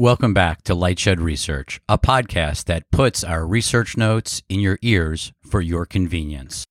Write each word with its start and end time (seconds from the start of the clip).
Welcome 0.00 0.32
back 0.32 0.62
to 0.62 0.74
Lightshed 0.74 1.20
Research, 1.20 1.78
a 1.86 1.98
podcast 1.98 2.64
that 2.64 2.90
puts 2.90 3.22
our 3.22 3.46
research 3.46 3.98
notes 3.98 4.42
in 4.48 4.58
your 4.58 4.78
ears 4.80 5.34
for 5.46 5.60
your 5.60 5.84
convenience. 5.84 6.64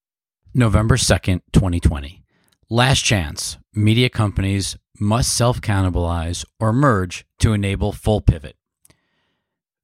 November 0.51 0.97
2nd, 0.97 1.41
2020. 1.53 2.23
Last 2.71 3.01
chance. 3.01 3.59
Media 3.71 4.09
companies 4.09 4.77
must 4.99 5.31
self 5.31 5.61
cannibalize 5.61 6.43
or 6.59 6.73
merge 6.73 7.23
to 7.37 7.53
enable 7.53 7.91
full 7.91 8.19
pivot. 8.19 8.55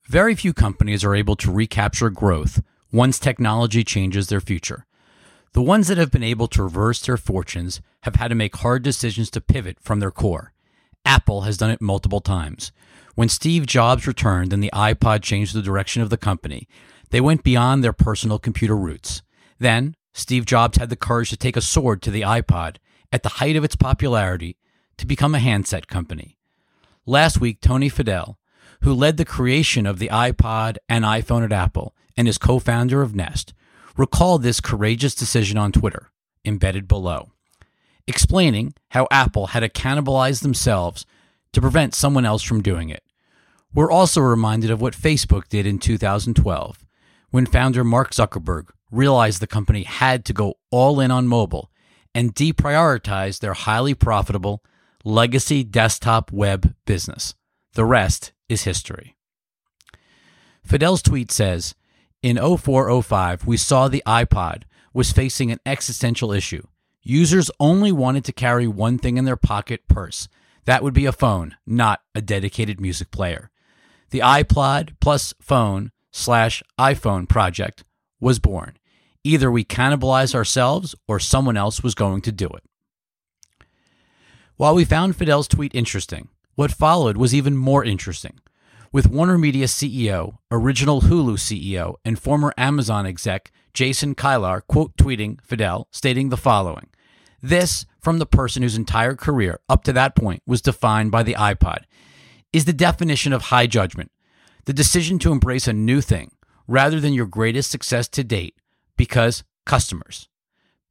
Very 0.07 0.33
few 0.33 0.51
companies 0.51 1.03
are 1.03 1.13
able 1.13 1.35
to 1.35 1.51
recapture 1.51 2.09
growth 2.09 2.63
once 2.91 3.19
technology 3.19 3.83
changes 3.83 4.25
their 4.25 4.41
future. 4.41 4.87
The 5.53 5.61
ones 5.61 5.87
that 5.87 5.99
have 5.99 6.09
been 6.09 6.23
able 6.23 6.47
to 6.47 6.63
reverse 6.63 6.99
their 6.99 7.15
fortunes 7.15 7.79
have 8.01 8.15
had 8.15 8.29
to 8.29 8.33
make 8.33 8.55
hard 8.55 8.81
decisions 8.81 9.29
to 9.29 9.39
pivot 9.39 9.77
from 9.79 9.99
their 9.99 10.09
core. 10.09 10.51
Apple 11.05 11.41
has 11.41 11.57
done 11.57 11.69
it 11.69 11.79
multiple 11.79 12.21
times. 12.21 12.71
When 13.15 13.29
Steve 13.29 13.65
Jobs 13.65 14.07
returned 14.07 14.51
and 14.51 14.61
the 14.61 14.71
iPod 14.73 15.21
changed 15.21 15.55
the 15.55 15.61
direction 15.61 16.01
of 16.01 16.09
the 16.09 16.17
company, 16.17 16.67
they 17.11 17.21
went 17.21 17.43
beyond 17.43 17.81
their 17.81 17.93
personal 17.93 18.39
computer 18.39 18.75
roots. 18.75 19.21
Then, 19.57 19.95
Steve 20.13 20.45
Jobs 20.45 20.77
had 20.77 20.89
the 20.89 20.97
courage 20.97 21.29
to 21.29 21.37
take 21.37 21.55
a 21.55 21.61
sword 21.61 22.01
to 22.01 22.11
the 22.11 22.21
iPod 22.21 22.75
at 23.13 23.23
the 23.23 23.29
height 23.29 23.55
of 23.55 23.63
its 23.63 23.77
popularity 23.77 24.57
to 24.97 25.07
become 25.07 25.33
a 25.33 25.39
handset 25.39 25.87
company. 25.87 26.37
Last 27.05 27.39
week, 27.39 27.61
Tony 27.61 27.89
Fadell, 27.89 28.35
who 28.81 28.93
led 28.93 29.15
the 29.15 29.25
creation 29.25 29.85
of 29.85 29.99
the 29.99 30.09
iPod 30.09 30.77
and 30.89 31.05
iPhone 31.05 31.45
at 31.45 31.53
Apple 31.53 31.95
and 32.17 32.27
is 32.27 32.37
co 32.37 32.59
founder 32.59 33.01
of 33.01 33.15
Nest, 33.15 33.53
recalled 33.95 34.43
this 34.43 34.59
courageous 34.59 35.15
decision 35.15 35.57
on 35.57 35.71
Twitter, 35.71 36.11
embedded 36.43 36.85
below, 36.85 37.31
explaining 38.07 38.73
how 38.89 39.07
Apple 39.09 39.47
had 39.47 39.61
to 39.61 39.69
cannibalize 39.69 40.41
themselves 40.41 41.05
to 41.53 41.61
prevent 41.61 41.95
someone 41.95 42.25
else 42.25 42.43
from 42.43 42.61
doing 42.61 42.89
it. 42.89 43.04
We're 43.75 43.91
also 43.91 44.21
reminded 44.21 44.71
of 44.71 44.79
what 44.79 44.95
Facebook 44.95 45.49
did 45.49 45.67
in 45.67 45.79
2012 45.79 46.85
when 47.31 47.45
founder 47.45 47.83
Mark 47.83 48.11
Zuckerberg 48.11 48.69
realized 48.89 49.41
the 49.41 49.47
company 49.47 49.83
had 49.83 50.23
to 50.25 50.33
go 50.33 50.53
all 50.71 51.01
in 51.01 51.11
on 51.11 51.27
mobile 51.27 51.69
and 52.13 52.33
deprioritize 52.33 53.39
their 53.39 53.53
highly 53.53 53.93
profitable 53.93 54.63
legacy 55.03 55.65
desktop 55.65 56.31
web 56.31 56.73
business. 56.85 57.35
The 57.73 57.83
rest 57.83 58.31
is 58.47 58.63
history. 58.63 59.17
Fadell's 60.65 61.01
tweet 61.01 61.29
says 61.29 61.75
In 62.23 62.37
0405, 62.37 63.45
we 63.45 63.57
saw 63.57 63.89
the 63.89 64.03
iPod 64.07 64.63
was 64.93 65.11
facing 65.11 65.51
an 65.51 65.59
existential 65.65 66.31
issue. 66.31 66.63
Users 67.03 67.51
only 67.59 67.91
wanted 67.91 68.23
to 68.23 68.31
carry 68.31 68.67
one 68.67 68.97
thing 68.97 69.17
in 69.17 69.25
their 69.25 69.35
pocket 69.35 69.85
purse. 69.89 70.29
That 70.63 70.81
would 70.81 70.93
be 70.93 71.05
a 71.05 71.11
phone, 71.11 71.57
not 71.67 71.99
a 72.15 72.21
dedicated 72.21 72.79
music 72.79 73.11
player. 73.11 73.51
The 74.09 74.19
iPod 74.19 74.95
plus 74.99 75.33
phone 75.41 75.91
slash 76.11 76.63
iPhone 76.79 77.27
project 77.27 77.83
was 78.19 78.39
born. 78.39 78.77
Either 79.23 79.51
we 79.51 79.65
cannibalized 79.65 80.35
ourselves 80.35 80.95
or 81.07 81.19
someone 81.19 81.57
else 81.57 81.81
was 81.81 81.95
going 81.95 82.21
to 82.21 82.31
do 82.31 82.47
it. 82.47 82.63
While 84.55 84.75
we 84.75 84.85
found 84.85 85.17
Fadell's 85.17 85.47
tweet 85.47 85.75
interesting, 85.75 86.29
what 86.55 86.71
followed 86.71 87.17
was 87.17 87.35
even 87.35 87.57
more 87.57 87.83
interesting. 87.83 88.39
With 88.91 89.09
Warner 89.09 89.37
Media 89.37 89.65
CEO, 89.65 90.37
original 90.49 91.01
Hulu 91.01 91.33
CEO, 91.37 91.95
and 92.05 92.17
former 92.17 92.53
Amazon 92.57 93.05
exec 93.05 93.51
Jason 93.73 94.15
Kilar 94.15 94.61
quote 94.65 94.95
tweeting 94.95 95.39
Fadell, 95.45 95.85
stating 95.91 96.29
the 96.29 96.37
following 96.37 96.87
This, 97.41 97.85
from 97.99 98.19
the 98.19 98.25
person 98.25 98.63
whose 98.63 98.77
entire 98.77 99.15
career 99.15 99.59
up 99.67 99.83
to 99.83 99.91
that 99.91 100.15
point 100.15 100.41
was 100.47 100.61
defined 100.61 101.11
by 101.11 101.23
the 101.23 101.33
iPod, 101.33 101.79
is 102.55 102.63
the 102.63 102.71
definition 102.71 103.33
of 103.33 103.41
high 103.41 103.67
judgment. 103.67 104.09
The 104.63 104.71
decision 104.71 105.19
to 105.19 105.33
embrace 105.33 105.67
a 105.67 105.73
new 105.73 105.99
thing 105.99 106.31
rather 106.69 107.01
than 107.01 107.11
your 107.11 107.25
greatest 107.25 107.69
success 107.69 108.07
to 108.07 108.23
date 108.23 108.55
because 108.95 109.43
customers. 109.65 110.29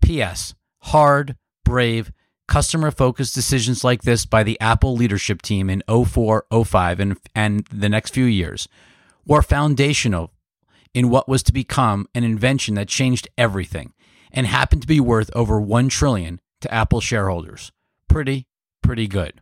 P.S. 0.02 0.54
Hard, 0.80 1.36
brave, 1.64 2.12
customer 2.46 2.90
focused 2.90 3.34
decisions 3.34 3.82
like 3.82 4.02
this 4.02 4.26
by 4.26 4.42
the 4.42 4.60
Apple 4.60 4.94
leadership 4.94 5.40
team 5.40 5.70
in 5.70 5.82
04, 5.88 6.44
05, 6.66 7.00
and, 7.00 7.16
and 7.34 7.66
the 7.72 7.88
next 7.88 8.12
few 8.12 8.26
years 8.26 8.68
were 9.24 9.40
foundational 9.40 10.32
in 10.92 11.08
what 11.08 11.30
was 11.30 11.42
to 11.44 11.52
become 11.52 12.06
an 12.14 12.24
invention 12.24 12.74
that 12.74 12.88
changed 12.88 13.26
everything 13.38 13.94
and 14.30 14.46
happened 14.46 14.82
to 14.82 14.86
be 14.86 15.00
worth 15.00 15.30
over 15.34 15.58
1 15.58 15.88
trillion 15.88 16.42
to 16.60 16.72
Apple 16.72 17.00
shareholders. 17.00 17.72
Pretty, 18.06 18.48
pretty 18.82 19.08
good 19.08 19.40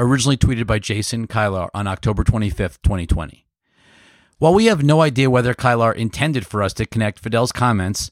originally 0.00 0.38
tweeted 0.38 0.66
by 0.66 0.78
Jason 0.78 1.26
Kilar 1.26 1.68
on 1.74 1.86
October 1.86 2.24
25th, 2.24 2.78
2020. 2.82 3.46
While 4.38 4.54
we 4.54 4.64
have 4.64 4.82
no 4.82 5.02
idea 5.02 5.28
whether 5.28 5.52
Kilar 5.52 5.94
intended 5.94 6.46
for 6.46 6.62
us 6.62 6.72
to 6.74 6.86
connect 6.86 7.22
Fadell's 7.22 7.52
comments, 7.52 8.10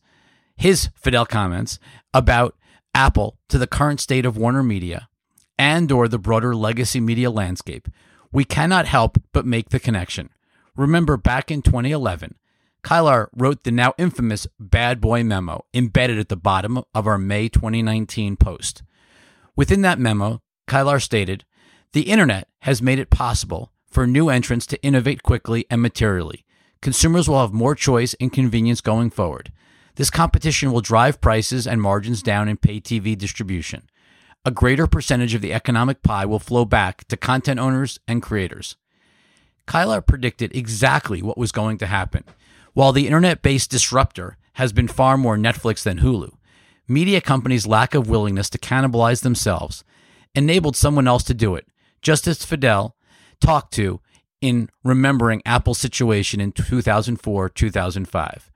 his 0.54 0.90
Fadell 1.02 1.26
comments 1.26 1.78
about 2.12 2.54
Apple 2.94 3.38
to 3.48 3.56
the 3.56 3.66
current 3.66 4.00
state 4.00 4.26
of 4.26 4.36
Warner 4.36 4.62
Media 4.62 5.08
and 5.58 5.90
or 5.90 6.06
the 6.06 6.18
broader 6.18 6.54
legacy 6.54 7.00
media 7.00 7.30
landscape, 7.30 7.88
we 8.30 8.44
cannot 8.44 8.86
help 8.86 9.16
but 9.32 9.46
make 9.46 9.70
the 9.70 9.80
connection. 9.80 10.28
Remember 10.76 11.16
back 11.16 11.50
in 11.50 11.62
2011, 11.62 12.34
Kilar 12.84 13.28
wrote 13.34 13.64
the 13.64 13.70
now 13.70 13.94
infamous 13.96 14.46
bad 14.60 15.00
boy 15.00 15.24
memo 15.24 15.64
embedded 15.72 16.18
at 16.18 16.28
the 16.28 16.36
bottom 16.36 16.82
of 16.94 17.06
our 17.06 17.18
May 17.18 17.48
2019 17.48 18.36
post. 18.36 18.82
Within 19.56 19.80
that 19.82 19.98
memo, 19.98 20.42
Kilar 20.68 21.02
stated, 21.02 21.44
the 21.92 22.02
internet 22.02 22.48
has 22.60 22.82
made 22.82 22.98
it 22.98 23.10
possible 23.10 23.72
for 23.90 24.06
new 24.06 24.28
entrants 24.28 24.66
to 24.66 24.82
innovate 24.82 25.22
quickly 25.22 25.64
and 25.70 25.80
materially. 25.80 26.44
Consumers 26.80 27.28
will 27.28 27.40
have 27.40 27.52
more 27.52 27.74
choice 27.74 28.14
and 28.20 28.32
convenience 28.32 28.80
going 28.80 29.10
forward. 29.10 29.52
This 29.96 30.10
competition 30.10 30.70
will 30.70 30.80
drive 30.80 31.20
prices 31.20 31.66
and 31.66 31.82
margins 31.82 32.22
down 32.22 32.48
in 32.48 32.56
pay 32.56 32.80
TV 32.80 33.16
distribution. 33.16 33.88
A 34.44 34.50
greater 34.50 34.86
percentage 34.86 35.34
of 35.34 35.42
the 35.42 35.52
economic 35.52 36.02
pie 36.02 36.24
will 36.24 36.38
flow 36.38 36.64
back 36.64 37.06
to 37.08 37.16
content 37.16 37.58
owners 37.58 37.98
and 38.06 38.22
creators. 38.22 38.76
Kilar 39.66 40.06
predicted 40.06 40.54
exactly 40.54 41.20
what 41.20 41.36
was 41.36 41.52
going 41.52 41.78
to 41.78 41.86
happen. 41.86 42.24
While 42.74 42.92
the 42.92 43.06
internet 43.06 43.42
based 43.42 43.70
disruptor 43.70 44.36
has 44.54 44.72
been 44.72 44.88
far 44.88 45.16
more 45.16 45.36
Netflix 45.36 45.82
than 45.82 45.98
Hulu, 45.98 46.32
media 46.86 47.20
companies' 47.20 47.66
lack 47.66 47.94
of 47.94 48.08
willingness 48.08 48.48
to 48.50 48.58
cannibalize 48.58 49.22
themselves 49.22 49.84
enabled 50.34 50.76
someone 50.76 51.08
else 51.08 51.24
to 51.24 51.34
do 51.34 51.56
it, 51.56 51.66
just 52.02 52.26
as 52.26 52.44
Fadell 52.44 52.92
talked 53.40 53.72
to 53.74 54.00
in 54.40 54.68
remembering 54.84 55.42
Apple's 55.44 55.78
situation 55.78 56.40
in 56.40 56.52
2004 56.52 57.48
2005. 57.48 58.50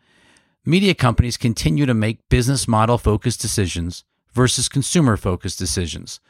Media 0.65 0.95
companies 0.95 1.37
continue 1.37 1.87
to 1.87 1.95
make 1.95 2.29
business 2.29 2.69
model 2.69 2.99
focused 2.99 3.41
decisions 3.41 4.05
versus 4.33 4.69
consumer 4.69 5.17
focused 5.17 5.59
decisions. 5.59 6.21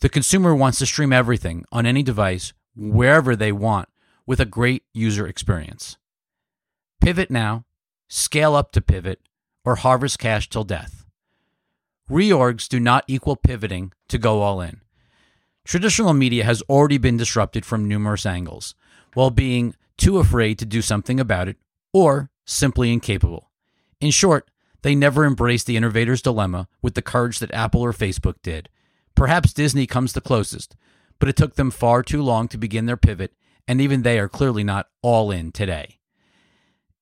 The 0.00 0.08
consumer 0.08 0.54
wants 0.54 0.78
to 0.78 0.86
stream 0.86 1.12
everything 1.12 1.64
on 1.72 1.86
any 1.86 2.02
device 2.02 2.52
wherever 2.76 3.34
they 3.34 3.50
want 3.50 3.88
with 4.26 4.40
a 4.40 4.44
great 4.44 4.84
user 4.92 5.26
experience. 5.26 5.96
Pivot 7.00 7.30
now, 7.30 7.64
scale 8.08 8.54
up 8.54 8.72
to 8.72 8.80
pivot, 8.80 9.20
or 9.64 9.76
harvest 9.76 10.18
cash 10.18 10.48
till 10.48 10.64
death. 10.64 11.06
Reorgs 12.10 12.68
do 12.68 12.78
not 12.78 13.04
equal 13.06 13.36
pivoting 13.36 13.92
to 14.08 14.18
go 14.18 14.40
all 14.42 14.60
in. 14.60 14.80
Traditional 15.68 16.14
media 16.14 16.44
has 16.44 16.62
already 16.62 16.96
been 16.96 17.18
disrupted 17.18 17.66
from 17.66 17.86
numerous 17.86 18.24
angles, 18.24 18.74
while 19.12 19.28
being 19.28 19.74
too 19.98 20.16
afraid 20.16 20.58
to 20.58 20.64
do 20.64 20.80
something 20.80 21.20
about 21.20 21.46
it 21.46 21.58
or 21.92 22.30
simply 22.46 22.90
incapable. 22.90 23.50
In 24.00 24.10
short, 24.10 24.50
they 24.80 24.94
never 24.94 25.26
embraced 25.26 25.66
the 25.66 25.76
innovator's 25.76 26.22
dilemma 26.22 26.68
with 26.80 26.94
the 26.94 27.02
courage 27.02 27.38
that 27.40 27.52
Apple 27.52 27.82
or 27.82 27.92
Facebook 27.92 28.36
did. 28.42 28.70
Perhaps 29.14 29.52
Disney 29.52 29.86
comes 29.86 30.14
the 30.14 30.22
closest, 30.22 30.74
but 31.18 31.28
it 31.28 31.36
took 31.36 31.56
them 31.56 31.70
far 31.70 32.02
too 32.02 32.22
long 32.22 32.48
to 32.48 32.56
begin 32.56 32.86
their 32.86 32.96
pivot, 32.96 33.34
and 33.66 33.78
even 33.78 34.00
they 34.00 34.18
are 34.18 34.26
clearly 34.26 34.64
not 34.64 34.88
all 35.02 35.30
in 35.30 35.52
today. 35.52 35.98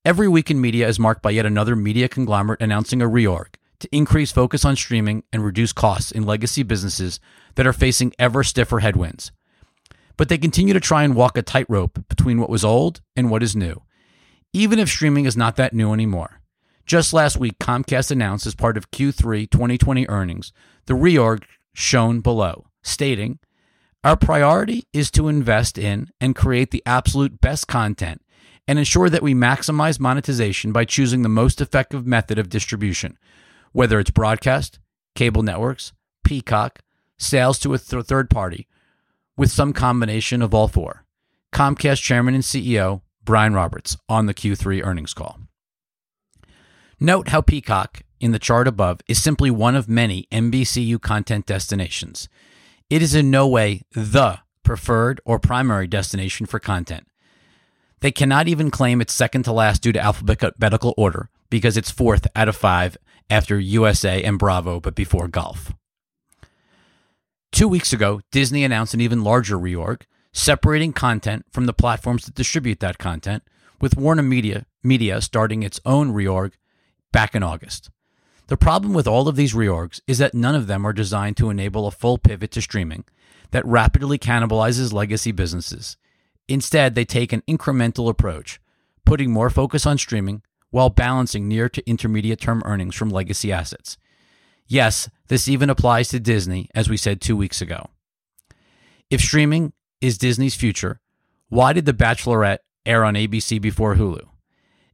Every 0.04 0.26
week 0.26 0.50
in 0.50 0.60
media 0.60 0.88
is 0.88 0.98
marked 0.98 1.22
by 1.22 1.30
yet 1.30 1.46
another 1.46 1.76
media 1.76 2.08
conglomerate 2.08 2.60
announcing 2.60 3.00
a 3.00 3.08
reorg, 3.08 3.54
to 3.80 3.88
increase 3.92 4.32
focus 4.32 4.64
on 4.64 4.76
streaming 4.76 5.22
and 5.32 5.44
reduce 5.44 5.72
costs 5.72 6.10
in 6.10 6.24
legacy 6.24 6.62
businesses 6.62 7.20
that 7.54 7.66
are 7.66 7.72
facing 7.72 8.12
ever 8.18 8.42
stiffer 8.42 8.80
headwinds. 8.80 9.32
But 10.16 10.28
they 10.28 10.38
continue 10.38 10.74
to 10.74 10.80
try 10.80 11.02
and 11.04 11.14
walk 11.14 11.36
a 11.36 11.42
tightrope 11.42 12.08
between 12.08 12.40
what 12.40 12.50
was 12.50 12.64
old 12.64 13.00
and 13.14 13.30
what 13.30 13.42
is 13.42 13.54
new, 13.54 13.82
even 14.52 14.78
if 14.78 14.88
streaming 14.88 15.26
is 15.26 15.36
not 15.36 15.56
that 15.56 15.74
new 15.74 15.92
anymore. 15.92 16.40
Just 16.86 17.12
last 17.12 17.36
week, 17.36 17.58
Comcast 17.58 18.10
announced 18.10 18.46
as 18.46 18.54
part 18.54 18.76
of 18.76 18.90
Q3 18.90 19.50
2020 19.50 20.08
earnings 20.08 20.52
the 20.86 20.94
reorg 20.94 21.42
shown 21.74 22.20
below, 22.20 22.66
stating, 22.82 23.40
Our 24.04 24.16
priority 24.16 24.84
is 24.92 25.10
to 25.12 25.28
invest 25.28 25.76
in 25.76 26.10
and 26.20 26.36
create 26.36 26.70
the 26.70 26.82
absolute 26.86 27.40
best 27.40 27.66
content 27.66 28.22
and 28.68 28.78
ensure 28.78 29.10
that 29.10 29.22
we 29.22 29.34
maximize 29.34 30.00
monetization 30.00 30.72
by 30.72 30.84
choosing 30.84 31.22
the 31.22 31.28
most 31.28 31.60
effective 31.60 32.06
method 32.06 32.38
of 32.38 32.48
distribution, 32.48 33.18
whether 33.76 34.00
it's 34.00 34.10
broadcast, 34.10 34.78
cable 35.14 35.42
networks, 35.42 35.92
Peacock, 36.24 36.78
sales 37.18 37.58
to 37.58 37.74
a 37.74 37.78
th- 37.78 38.06
third 38.06 38.30
party, 38.30 38.66
with 39.36 39.50
some 39.50 39.74
combination 39.74 40.40
of 40.40 40.54
all 40.54 40.66
four. 40.66 41.04
Comcast 41.52 42.00
Chairman 42.00 42.34
and 42.34 42.42
CEO 42.42 43.02
Brian 43.22 43.52
Roberts 43.52 43.98
on 44.08 44.24
the 44.24 44.32
Q3 44.32 44.82
earnings 44.82 45.12
call. 45.12 45.40
Note 46.98 47.28
how 47.28 47.42
Peacock, 47.42 48.00
in 48.18 48.32
the 48.32 48.38
chart 48.38 48.66
above, 48.66 49.02
is 49.08 49.22
simply 49.22 49.50
one 49.50 49.76
of 49.76 49.90
many 49.90 50.26
NBCU 50.32 50.98
content 51.02 51.44
destinations. 51.44 52.30
It 52.88 53.02
is 53.02 53.14
in 53.14 53.30
no 53.30 53.46
way 53.46 53.82
the 53.92 54.38
preferred 54.62 55.20
or 55.26 55.38
primary 55.38 55.86
destination 55.86 56.46
for 56.46 56.58
content. 56.58 57.06
They 58.00 58.10
cannot 58.10 58.48
even 58.48 58.70
claim 58.70 59.02
it's 59.02 59.12
second 59.12 59.42
to 59.42 59.52
last 59.52 59.82
due 59.82 59.92
to 59.92 60.00
alphabetical 60.00 60.94
order 60.96 61.28
because 61.50 61.76
it's 61.76 61.90
fourth 61.90 62.26
out 62.34 62.48
of 62.48 62.56
five 62.56 62.96
after 63.28 63.58
USA 63.58 64.22
and 64.22 64.38
Bravo, 64.38 64.80
but 64.80 64.94
before 64.94 65.28
Golf. 65.28 65.72
Two 67.52 67.68
weeks 67.68 67.92
ago, 67.92 68.20
Disney 68.30 68.64
announced 68.64 68.94
an 68.94 69.00
even 69.00 69.24
larger 69.24 69.56
reorg, 69.58 70.02
separating 70.32 70.92
content 70.92 71.46
from 71.50 71.66
the 71.66 71.72
platforms 71.72 72.26
that 72.26 72.34
distribute 72.34 72.80
that 72.80 72.98
content, 72.98 73.42
with 73.80 73.96
Warner 73.96 74.22
Media, 74.22 74.66
Media 74.82 75.20
starting 75.20 75.62
its 75.62 75.80
own 75.84 76.12
reorg 76.12 76.52
back 77.12 77.34
in 77.34 77.42
August. 77.42 77.90
The 78.48 78.56
problem 78.56 78.92
with 78.92 79.08
all 79.08 79.26
of 79.26 79.36
these 79.36 79.54
reorgs 79.54 80.00
is 80.06 80.18
that 80.18 80.34
none 80.34 80.54
of 80.54 80.66
them 80.66 80.86
are 80.86 80.92
designed 80.92 81.36
to 81.38 81.50
enable 81.50 81.86
a 81.86 81.90
full 81.90 82.18
pivot 82.18 82.52
to 82.52 82.62
streaming 82.62 83.04
that 83.50 83.66
rapidly 83.66 84.18
cannibalizes 84.18 84.92
legacy 84.92 85.32
businesses. 85.32 85.96
Instead, 86.48 86.94
they 86.94 87.04
take 87.04 87.32
an 87.32 87.42
incremental 87.48 88.08
approach, 88.08 88.60
putting 89.04 89.32
more 89.32 89.50
focus 89.50 89.84
on 89.84 89.98
streaming 89.98 90.42
while 90.70 90.90
balancing 90.90 91.48
near 91.48 91.68
to 91.68 91.88
intermediate 91.88 92.40
term 92.40 92.62
earnings 92.64 92.94
from 92.94 93.10
legacy 93.10 93.52
assets. 93.52 93.96
Yes, 94.66 95.08
this 95.28 95.48
even 95.48 95.70
applies 95.70 96.08
to 96.08 96.20
Disney, 96.20 96.68
as 96.74 96.88
we 96.88 96.96
said 96.96 97.20
two 97.20 97.36
weeks 97.36 97.60
ago. 97.60 97.90
If 99.10 99.20
streaming 99.20 99.72
is 100.00 100.18
Disney's 100.18 100.56
future, 100.56 101.00
why 101.48 101.72
did 101.72 101.86
The 101.86 101.92
Bachelorette 101.92 102.58
air 102.84 103.04
on 103.04 103.14
ABC 103.14 103.60
before 103.60 103.94
Hulu? 103.94 104.26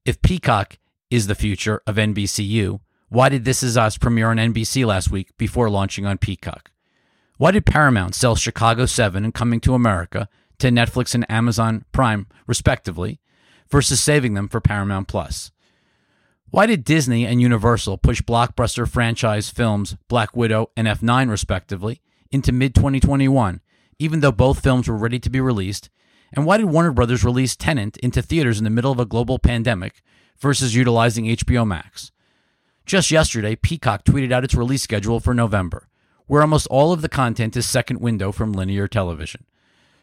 If 0.05 0.21
Peacock 0.21 0.79
is 1.11 1.27
the 1.27 1.35
future 1.35 1.81
of 1.87 1.97
NBCU, 1.97 2.81
why 3.09 3.29
did 3.29 3.45
This 3.45 3.63
Is 3.63 3.77
Us 3.77 3.97
premiere 3.99 4.31
on 4.31 4.37
NBC 4.37 4.85
last 4.87 5.11
week 5.11 5.37
before 5.37 5.71
launching 5.71 6.07
on 6.07 6.19
Peacock? 6.19 6.71
Why 7.39 7.51
did 7.51 7.67
Paramount 7.67 8.15
sell 8.15 8.37
Chicago 8.37 8.87
7 8.87 9.25
and 9.25 9.35
Coming 9.35 9.61
to 9.61 9.75
America 9.75 10.29
to 10.59 10.69
Netflix 10.69 11.15
and 11.15 11.31
Amazon 11.31 11.85
Prime, 11.93 12.27
respectively, 12.47 13.21
versus 13.71 14.01
saving 14.01 14.35
them 14.35 14.49
for 14.49 14.61
Paramount 14.61 15.09
Plus? 15.09 15.51
Why 16.53 16.67
did 16.67 16.85
Disney 16.85 17.25
and 17.25 17.41
Universal 17.41 17.97
push 17.97 18.21
blockbuster 18.21 18.87
franchise 18.87 19.49
films 19.49 19.97
Black 20.07 20.37
Widow 20.37 20.69
and 20.77 20.87
F9, 20.87 21.31
respectively, 21.31 22.03
into 22.31 22.53
mid 22.53 22.75
2021, 22.75 23.63
even 23.99 24.21
though 24.21 24.33
both 24.33 24.63
films 24.63 24.87
were 24.87 24.99
ready 24.99 25.19
to 25.19 25.31
be 25.31 25.41
released? 25.41 25.89
And 26.31 26.45
why 26.45 26.59
did 26.59 26.67
Warner 26.67 26.93
Brothers 26.93 27.25
release 27.25 27.57
Tenet 27.57 27.97
into 27.97 28.21
theaters 28.21 28.59
in 28.59 28.65
the 28.65 28.71
middle 28.71 28.93
of 28.93 29.01
a 29.01 29.07
global 29.07 29.39
pandemic 29.39 30.03
versus 30.39 30.75
utilizing 30.75 31.25
HBO 31.25 31.67
Max? 31.67 32.13
Just 32.85 33.11
yesterday, 33.11 33.57
Peacock 33.57 34.05
tweeted 34.05 34.31
out 34.31 34.45
its 34.45 34.55
release 34.55 34.83
schedule 34.83 35.21
for 35.21 35.33
November, 35.33 35.89
where 36.27 36.43
almost 36.43 36.67
all 36.67 36.93
of 36.93 37.01
the 37.01 37.09
content 37.09 37.57
is 37.57 37.65
second 37.65 37.99
window 37.99 38.31
from 38.31 38.53
linear 38.53 38.87
television. 38.87 39.47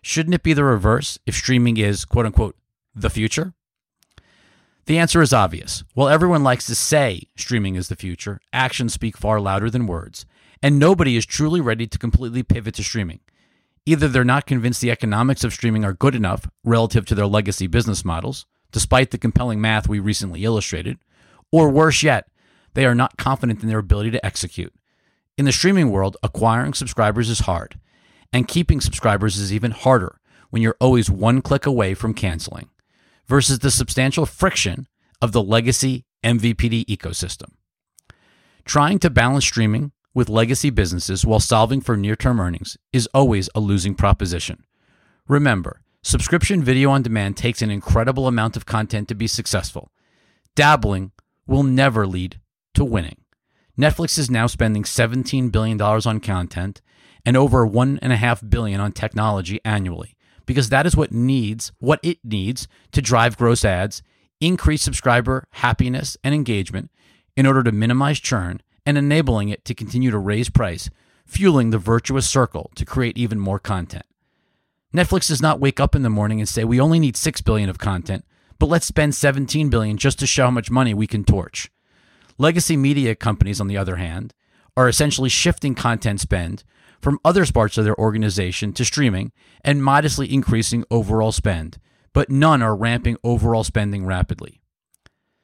Shouldn't 0.02 0.34
it 0.34 0.42
be 0.42 0.54
the 0.54 0.64
reverse 0.64 1.20
if 1.28 1.36
streaming 1.36 1.78
is, 1.78 2.06
quote 2.06 2.26
unquote, 2.26 2.56
the 2.96 3.12
future? 3.12 3.54
The 4.90 4.98
answer 4.98 5.22
is 5.22 5.34
obvious. 5.34 5.84
While 5.94 6.10
everyone 6.10 6.44
likes 6.44 6.66
to 6.66 6.74
say 6.74 7.28
streaming 7.38 7.76
is 7.76 7.90
the 7.90 7.96
future, 7.96 8.40
actions 8.52 8.92
speak 8.92 9.18
far 9.18 9.40
louder 9.40 9.70
than 9.70 9.86
words, 9.86 10.26
and 10.64 10.80
nobody 10.80 11.16
is 11.16 11.28
truly 11.28 11.62
ready 11.62 11.86
to 11.86 12.00
completely 12.00 12.42
pivot 12.42 12.74
to 12.74 12.84
streaming. 12.84 13.20
Either 13.86 14.08
they're 14.08 14.24
not 14.24 14.48
convinced 14.48 14.82
the 14.82 14.90
economics 14.90 15.44
of 15.44 15.54
streaming 15.54 15.86
are 15.86 15.94
good 15.94 16.16
enough 16.16 16.50
relative 16.64 17.06
to 17.06 17.14
their 17.14 17.28
legacy 17.28 17.68
business 17.68 18.04
models, 18.04 18.48
despite 18.72 19.12
the 19.12 19.20
compelling 19.20 19.62
math 19.62 19.88
we 19.88 20.00
recently 20.00 20.44
illustrated, 20.44 20.98
or 21.52 21.70
worse 21.70 22.02
yet, 22.02 22.28
they 22.74 22.84
are 22.84 22.96
not 22.96 23.16
confident 23.16 23.62
in 23.62 23.70
their 23.70 23.78
ability 23.78 24.10
to 24.10 24.26
execute. 24.26 24.74
In 25.38 25.46
the 25.46 25.52
streaming 25.52 25.92
world, 25.92 26.18
acquiring 26.24 26.74
subscribers 26.74 27.30
is 27.30 27.42
hard, 27.42 27.80
and 28.34 28.48
keeping 28.48 28.82
subscribers 28.82 29.38
is 29.38 29.54
even 29.54 29.70
harder 29.70 30.20
when 30.50 30.64
you're 30.64 30.78
always 30.80 31.12
one 31.12 31.44
click 31.44 31.68
away 31.68 31.94
from 31.94 32.16
canceling 32.16 32.72
versus 33.30 33.60
the 33.60 33.72
substantial 33.72 34.26
friction 34.26 34.88
of 35.22 35.32
the 35.32 35.44
legacy 35.44 36.06
MVPD 36.26 36.86
ecosystem. 36.88 37.52
Trying 38.66 39.00
to 39.00 39.10
balance 39.10 39.46
streaming 39.46 39.92
with 40.14 40.28
legacy 40.28 40.72
businesses 40.72 41.26
while 41.26 41.40
solving 41.40 41.80
for 41.80 41.96
near 41.96 42.16
term 42.16 42.42
earnings 42.42 42.76
is 42.92 43.08
always 43.14 43.50
a 43.54 43.60
losing 43.60 43.94
proposition. 43.96 44.66
Remember, 45.28 45.82
subscription 46.02 46.64
video 46.64 46.90
on 46.90 47.04
demand 47.04 47.38
takes 47.38 47.62
an 47.62 47.70
incredible 47.70 48.28
amount 48.28 48.58
of 48.58 48.66
content 48.66 49.08
to 49.08 49.16
be 49.16 49.28
successful. 49.28 49.92
Dabbling 50.56 51.12
will 51.46 51.64
never 51.64 52.08
lead 52.08 52.40
to 52.74 52.84
winning. 52.84 53.22
Netflix 53.80 54.18
is 54.18 54.30
now 54.30 54.48
spending 54.48 54.84
$17 54.84 55.52
billion 55.52 55.80
on 55.80 56.20
content 56.20 56.82
and 57.26 57.38
over 57.38 57.66
1.5 57.66 58.50
billion 58.50 58.82
on 58.82 58.92
technology 58.92 59.62
annually 59.64 60.18
because 60.50 60.70
that 60.70 60.88
is 60.88 60.98
what 60.98 61.12
needs 61.12 61.72
what 61.78 62.00
it 62.02 62.18
needs 62.24 62.68
to 62.92 63.04
drive 63.04 63.38
gross 63.38 63.64
ads, 63.64 64.02
increase 64.42 64.82
subscriber 64.82 65.46
happiness 65.52 66.18
and 66.24 66.34
engagement 66.34 66.90
in 67.38 67.46
order 67.46 67.62
to 67.62 67.72
minimize 67.72 68.20
churn 68.20 68.60
and 68.84 68.98
enabling 68.98 69.50
it 69.50 69.64
to 69.64 69.76
continue 69.76 70.10
to 70.10 70.18
raise 70.18 70.50
price, 70.50 70.90
fueling 71.24 71.70
the 71.70 71.78
virtuous 71.78 72.28
circle 72.28 72.72
to 72.74 72.84
create 72.84 73.16
even 73.16 73.40
more 73.40 73.60
content. 73.60 74.08
Netflix 74.92 75.28
does 75.28 75.40
not 75.40 75.60
wake 75.60 75.80
up 75.80 75.94
in 75.94 76.02
the 76.02 76.10
morning 76.10 76.40
and 76.40 76.50
say 76.50 76.64
we 76.64 76.82
only 76.82 76.98
need 76.98 77.16
6 77.16 77.42
billion 77.42 77.70
of 77.70 77.78
content, 77.78 78.26
but 78.58 78.70
let's 78.70 78.88
spend 78.88 79.14
17 79.14 79.70
billion 79.70 79.98
just 79.98 80.18
to 80.18 80.26
show 80.26 80.46
how 80.46 80.52
much 80.52 80.72
money 80.72 80.96
we 80.96 81.06
can 81.06 81.24
torch. 81.24 81.70
Legacy 82.40 82.76
media 82.76 83.14
companies 83.14 83.62
on 83.62 83.68
the 83.68 83.78
other 83.78 83.98
hand 83.98 84.34
are 84.76 84.88
essentially 84.88 85.30
shifting 85.30 85.76
content 85.76 86.20
spend 86.20 86.64
from 87.02 87.20
other 87.24 87.46
parts 87.46 87.78
of 87.78 87.86
their 87.86 87.98
organization 87.98 88.74
to 88.74 88.86
streaming 88.86 89.32
and 89.64 89.84
modestly 89.84 90.32
increasing 90.32 90.84
overall 90.92 91.32
spend, 91.32 91.78
but 92.14 92.30
none 92.30 92.62
are 92.62 92.76
ramping 92.76 93.18
overall 93.24 93.64
spending 93.64 94.06
rapidly. 94.06 94.62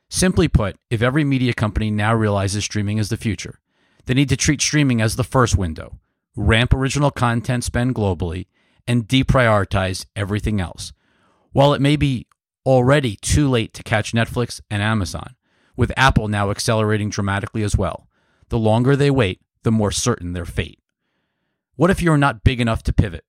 Simply 0.10 0.48
put, 0.48 0.78
if 0.90 1.02
every 1.02 1.24
media 1.24 1.54
company 1.54 1.90
now 1.90 2.14
realizes 2.14 2.64
streaming 2.64 2.98
is 2.98 3.10
the 3.10 3.18
future, 3.18 3.60
they 4.06 4.14
need 4.14 4.30
to 4.30 4.38
treat 4.38 4.62
streaming 4.62 5.02
as 5.02 5.16
the 5.16 5.24
first 5.24 5.58
window, 5.58 6.00
ramp 6.36 6.74
original 6.74 7.12
content 7.12 7.64
spend 7.64 7.96
globally, 7.96 8.48
and 8.88 9.08
deprioritize 9.08 10.06
everything 10.16 10.62
else. 10.62 10.94
While 11.52 11.74
it 11.74 11.82
may 11.82 11.96
be 11.96 12.28
already 12.66 13.16
too 13.16 13.50
late 13.50 13.74
to 13.74 13.84
catch 13.84 14.12
Netflix 14.12 14.62
and 14.70 14.82
Amazon, 14.82 15.36
with 15.76 15.92
Apple 15.98 16.28
now 16.28 16.52
accelerating 16.52 17.10
dramatically 17.10 17.64
as 17.64 17.76
well, 17.76 18.05
the 18.50 18.60
longer 18.60 18.96
they 18.96 19.12
wait, 19.12 19.42
the 19.64 19.72
more 19.72 19.92
certain 19.92 20.34
their 20.34 20.46
fate. 20.46 20.80
What 21.76 21.90
if 21.90 22.02
you're 22.02 22.18
not 22.18 22.44
big 22.44 22.62
enough 22.62 22.84
to 22.84 22.94
pivot? 22.94 23.26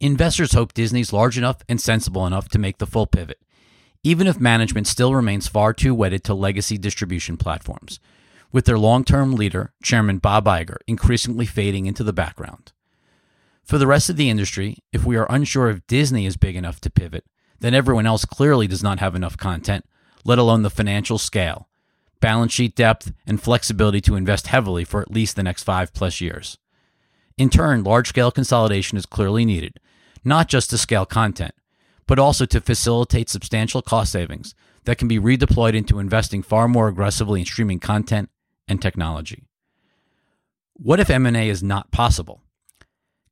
Investors 0.00 0.52
hope 0.52 0.74
Disney's 0.74 1.12
large 1.12 1.38
enough 1.38 1.62
and 1.68 1.80
sensible 1.80 2.26
enough 2.26 2.48
to 2.50 2.58
make 2.58 2.78
the 2.78 2.86
full 2.86 3.06
pivot, 3.06 3.40
even 4.02 4.26
if 4.26 4.38
management 4.38 4.86
still 4.86 5.14
remains 5.14 5.48
far 5.48 5.72
too 5.72 5.94
wedded 5.94 6.22
to 6.24 6.34
legacy 6.34 6.78
distribution 6.78 7.36
platforms, 7.36 7.98
with 8.52 8.64
their 8.64 8.78
long 8.78 9.04
term 9.04 9.34
leader, 9.34 9.72
Chairman 9.82 10.18
Bob 10.18 10.44
Iger, 10.44 10.76
increasingly 10.86 11.46
fading 11.46 11.86
into 11.86 12.04
the 12.04 12.12
background. 12.12 12.72
For 13.64 13.76
the 13.76 13.86
rest 13.86 14.08
of 14.08 14.16
the 14.16 14.30
industry, 14.30 14.78
if 14.92 15.04
we 15.04 15.16
are 15.16 15.26
unsure 15.28 15.68
if 15.68 15.86
Disney 15.86 16.26
is 16.26 16.36
big 16.36 16.56
enough 16.56 16.80
to 16.80 16.90
pivot, 16.90 17.24
then 17.60 17.74
everyone 17.74 18.06
else 18.06 18.24
clearly 18.24 18.66
does 18.66 18.82
not 18.82 19.00
have 19.00 19.14
enough 19.14 19.36
content, 19.36 19.84
let 20.24 20.38
alone 20.38 20.62
the 20.62 20.70
financial 20.70 21.18
scale, 21.18 21.67
balance 22.20 22.52
sheet 22.52 22.74
depth, 22.74 23.12
and 23.26 23.42
flexibility 23.42 24.00
to 24.02 24.16
invest 24.16 24.48
heavily 24.48 24.84
for 24.84 25.00
at 25.00 25.10
least 25.10 25.36
the 25.36 25.42
next 25.42 25.62
five 25.62 25.92
plus 25.92 26.20
years. 26.20 26.58
In 27.36 27.50
turn, 27.50 27.84
large 27.84 28.08
scale 28.08 28.30
consolidation 28.30 28.98
is 28.98 29.06
clearly 29.06 29.44
needed, 29.44 29.78
not 30.24 30.48
just 30.48 30.70
to 30.70 30.78
scale 30.78 31.06
content, 31.06 31.54
but 32.06 32.18
also 32.18 32.46
to 32.46 32.60
facilitate 32.60 33.28
substantial 33.28 33.82
cost 33.82 34.10
savings 34.10 34.54
that 34.84 34.98
can 34.98 35.06
be 35.06 35.20
redeployed 35.20 35.74
into 35.74 35.98
investing 35.98 36.42
far 36.42 36.66
more 36.66 36.88
aggressively 36.88 37.40
in 37.40 37.46
streaming 37.46 37.78
content 37.78 38.30
and 38.66 38.82
technology. 38.82 39.44
What 40.74 41.00
if 41.00 41.10
M&A 41.10 41.48
is 41.48 41.62
not 41.62 41.90
possible? 41.90 42.42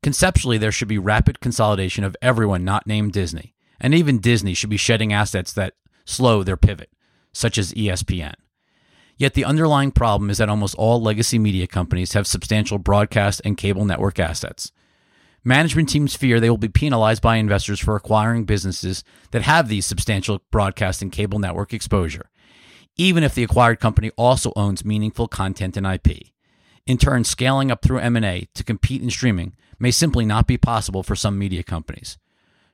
Conceptually, 0.02 0.59
there 0.59 0.73
should 0.73 0.88
be 0.88 0.99
rapid 0.99 1.40
consolidation 1.40 2.05
of 2.05 2.16
everyone 2.23 2.64
not 2.64 2.87
named 2.87 3.12
Disney, 3.12 3.55
and 3.81 3.95
even 3.95 4.19
Disney 4.19 4.55
should 4.55 4.71
be 4.71 4.76
shedding 4.76 5.12
assets 5.12 5.52
that 5.52 5.75
slow 6.05 6.43
their 6.43 6.57
pivot, 6.57 6.90
such 7.33 7.59
as 7.59 7.73
ESPN. 7.73 8.35
Yet 9.16 9.35
the 9.35 9.44
underlying 9.44 9.92
problem 9.92 10.28
is 10.28 10.38
that 10.38 10.49
almost 10.49 10.75
all 10.75 11.00
legacy 11.00 11.38
media 11.38 11.66
companies 11.66 12.12
have 12.12 12.26
substantial 12.26 12.78
broadcast 12.78 13.40
and 13.44 13.56
cable 13.56 13.85
network 13.85 14.18
assets. 14.18 14.73
Management 15.42 15.88
teams 15.88 16.14
fear 16.14 16.38
they 16.38 16.50
will 16.50 16.58
be 16.58 16.68
penalized 16.68 17.23
by 17.23 17.37
investors 17.37 17.80
for 17.80 17.96
acquiring 17.96 18.44
businesses 18.44 19.04
that 19.30 19.42
have 19.42 19.68
these 19.68 19.87
substantial 19.87 20.42
broadcast 20.50 21.00
and 21.00 21.12
cable 21.12 21.38
network 21.38 21.73
exposure, 21.73 22.28
even 22.96 23.23
if 23.23 23.35
the 23.35 23.44
acquired 23.44 23.80
company 23.80 24.11
also 24.16 24.52
owns 24.56 24.85
meaningful 24.85 25.28
content 25.28 25.76
and 25.76 25.87
IP. 25.87 26.32
In 26.85 26.99
turn, 26.99 27.25
scaling 27.25 27.70
up 27.70 27.82
through 27.82 27.99
M&A 27.99 28.49
to 28.54 28.64
compete 28.64 29.02
in 29.02 29.11
streaming 29.11 29.54
may 29.78 29.90
simply 29.90 30.25
not 30.26 30.46
be 30.46 30.58
possible 30.58 31.02
for 31.02 31.16
some 31.16 31.38
media 31.38 31.62
companies. 31.62 32.18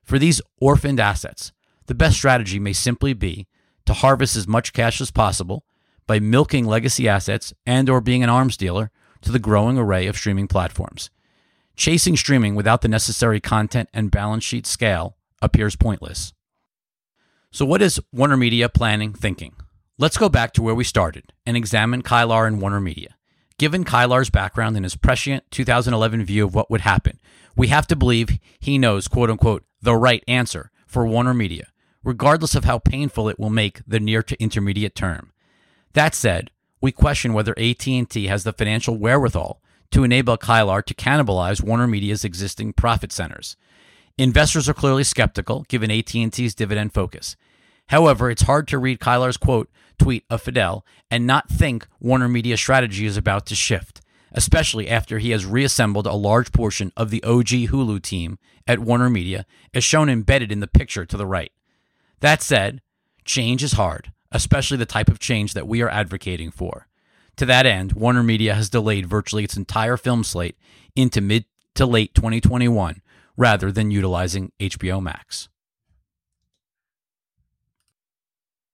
For 0.02 0.18
these 0.18 0.40
orphaned 0.58 0.98
assets, 0.98 1.52
the 1.86 1.94
best 1.94 2.16
strategy 2.16 2.58
may 2.58 2.72
simply 2.72 3.12
be 3.12 3.46
to 3.86 3.92
harvest 3.92 4.36
as 4.36 4.48
much 4.48 4.72
cash 4.72 5.00
as 5.00 5.10
possible 5.10 5.64
by 6.12 6.20
milking 6.20 6.66
legacy 6.66 7.08
assets 7.08 7.54
and 7.64 7.88
or 7.88 7.98
being 7.98 8.22
an 8.22 8.28
arms 8.28 8.58
dealer 8.58 8.90
to 9.22 9.32
the 9.32 9.38
growing 9.38 9.78
array 9.78 10.06
of 10.06 10.14
streaming 10.14 10.46
platforms. 10.46 11.08
Chasing 11.74 12.18
streaming 12.18 12.54
without 12.54 12.82
the 12.82 12.88
necessary 12.88 13.40
content 13.40 13.88
and 13.94 14.10
balance 14.10 14.44
sheet 14.44 14.66
scale 14.66 15.16
appears 15.40 15.74
pointless. 15.74 16.34
So 17.50 17.64
what 17.64 17.80
is 17.80 17.98
Warner 18.12 18.36
Media 18.36 18.68
planning 18.68 19.14
thinking? 19.14 19.54
Let's 19.96 20.18
go 20.18 20.28
back 20.28 20.52
to 20.52 20.62
where 20.62 20.74
we 20.74 20.84
started 20.84 21.32
and 21.46 21.56
examine 21.56 22.02
Kilar 22.02 22.46
and 22.46 22.60
Warner 22.60 22.78
Media. 22.78 23.16
Given 23.56 23.82
Kilar's 23.82 24.28
background 24.28 24.76
and 24.76 24.84
his 24.84 24.96
prescient 24.96 25.44
2011 25.50 26.26
view 26.26 26.44
of 26.44 26.54
what 26.54 26.70
would 26.70 26.82
happen, 26.82 27.20
we 27.56 27.68
have 27.68 27.86
to 27.86 27.96
believe 27.96 28.38
he 28.60 28.76
knows, 28.76 29.08
quote 29.08 29.30
unquote, 29.30 29.64
the 29.80 29.96
right 29.96 30.22
answer 30.28 30.70
for 30.86 31.06
Warner 31.06 31.32
Media, 31.32 31.68
regardless 32.04 32.54
of 32.54 32.64
how 32.66 32.78
painful 32.78 33.30
it 33.30 33.40
will 33.40 33.48
make 33.48 33.80
the 33.86 33.98
near 33.98 34.22
to 34.22 34.38
intermediate 34.38 34.94
term. 34.94 35.32
That 35.94 36.14
said, 36.14 36.50
we 36.80 36.92
question 36.92 37.32
whether 37.32 37.58
AT&T 37.58 38.26
has 38.26 38.44
the 38.44 38.52
financial 38.52 38.96
wherewithal 38.96 39.60
to 39.90 40.04
enable 40.04 40.38
Kilar 40.38 40.82
to 40.84 40.94
cannibalize 40.94 41.62
Warner 41.62 41.86
Media's 41.86 42.24
existing 42.24 42.72
profit 42.72 43.12
centers. 43.12 43.56
Investors 44.18 44.68
are 44.68 44.74
clearly 44.74 45.04
skeptical 45.04 45.64
given 45.68 45.90
AT&T's 45.90 46.54
dividend 46.54 46.92
focus. 46.92 47.36
However, 47.88 48.30
it's 48.30 48.42
hard 48.42 48.66
to 48.68 48.78
read 48.78 49.00
Kilar's 49.00 49.36
quote 49.36 49.70
tweet 49.98 50.24
of 50.30 50.42
Fadell 50.42 50.82
and 51.10 51.26
not 51.26 51.48
think 51.48 51.86
Warner 52.00 52.28
Media's 52.28 52.60
strategy 52.60 53.06
is 53.06 53.16
about 53.16 53.46
to 53.46 53.54
shift, 53.54 54.00
especially 54.32 54.88
after 54.88 55.18
he 55.18 55.30
has 55.30 55.44
reassembled 55.44 56.06
a 56.06 56.14
large 56.14 56.52
portion 56.52 56.92
of 56.96 57.10
the 57.10 57.22
OG 57.22 57.48
Hulu 57.68 58.02
team 58.02 58.38
at 58.66 58.78
Warner 58.78 59.10
Media, 59.10 59.44
as 59.74 59.84
shown 59.84 60.08
embedded 60.08 60.50
in 60.50 60.60
the 60.60 60.66
picture 60.66 61.04
to 61.04 61.16
the 61.16 61.26
right. 61.26 61.52
That 62.20 62.42
said, 62.42 62.80
change 63.24 63.62
is 63.62 63.72
hard, 63.72 64.12
especially 64.32 64.76
the 64.76 64.86
type 64.86 65.08
of 65.08 65.18
change 65.18 65.54
that 65.54 65.68
we 65.68 65.82
are 65.82 65.88
advocating 65.88 66.50
for. 66.50 66.88
To 67.36 67.46
that 67.46 67.66
end, 67.66 67.92
Warner 67.92 68.22
Media 68.22 68.54
has 68.54 68.68
delayed 68.68 69.06
virtually 69.06 69.44
its 69.44 69.56
entire 69.56 69.96
film 69.96 70.24
slate 70.24 70.56
into 70.94 71.20
mid 71.20 71.46
to 71.74 71.86
late 71.86 72.14
2021 72.14 73.00
rather 73.36 73.72
than 73.72 73.90
utilizing 73.90 74.52
HBO 74.60 75.02
Max. 75.02 75.48